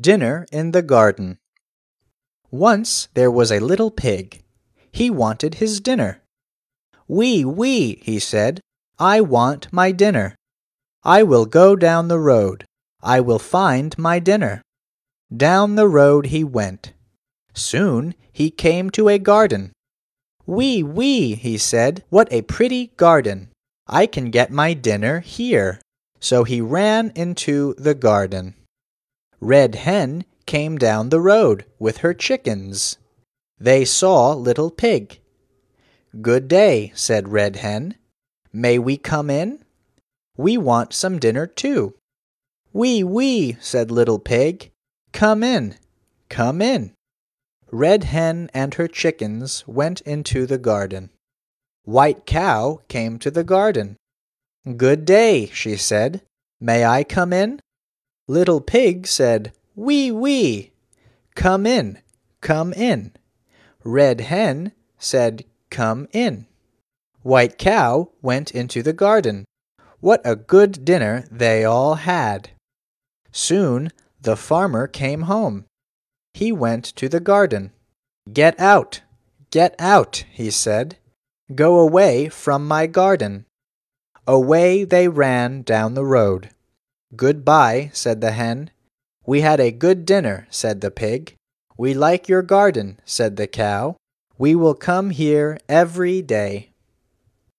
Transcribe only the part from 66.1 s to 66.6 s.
in.